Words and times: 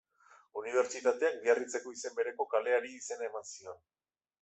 Unibertsitateak 0.61 1.37
Biarritzeko 1.45 1.95
izen 1.99 2.19
bereko 2.23 2.51
kaleari 2.57 2.95
izena 3.03 3.33
eman 3.33 3.51
zion. 3.57 3.83